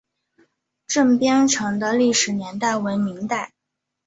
[0.87, 3.53] 镇边城的历史年代为明代。